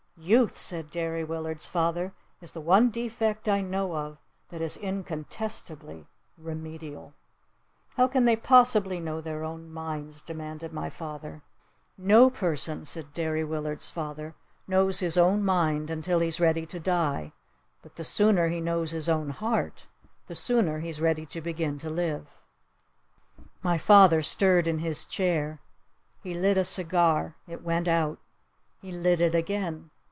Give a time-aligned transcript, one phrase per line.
[0.23, 6.05] "Youth," said Derry Willard's father, "is the one defect I know of that is incontestably
[6.37, 7.15] remedial."
[7.95, 11.41] "How can they possibly know their own minds?" demanded my father.
[11.97, 14.35] "No person," said Derry Willard's father,
[14.67, 17.33] "knows his own mind until he's ready to die.
[17.81, 19.87] But the sooner he knows his own heart
[20.27, 22.29] the sooner he's ready to begin to live."
[23.63, 25.61] My father stirred in his chair.
[26.21, 27.37] He lit a cigar.
[27.47, 28.19] It went out.
[28.79, 29.89] He lit it again.